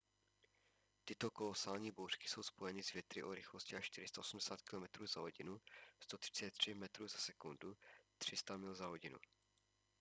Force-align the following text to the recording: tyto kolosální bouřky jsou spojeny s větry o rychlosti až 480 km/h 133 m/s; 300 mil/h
tyto 1.05 1.29
kolosální 1.31 1.91
bouřky 1.91 2.27
jsou 2.29 2.43
spojeny 2.43 2.83
s 2.83 2.93
větry 2.93 3.23
o 3.23 3.35
rychlosti 3.35 3.75
až 3.75 3.85
480 3.89 4.61
km/h 4.61 5.59
133 5.99 6.71
m/s; 6.71 7.33
300 8.17 8.57
mil/h 8.57 9.19